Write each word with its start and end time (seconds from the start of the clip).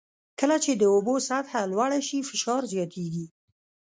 کله 0.39 0.55
چې 0.63 0.71
د 0.75 0.83
اوبو 0.93 1.15
سطحه 1.27 1.61
لوړه 1.73 1.99
شي 2.07 2.19
فشار 2.29 2.61
زیاتېږي. 2.73 3.25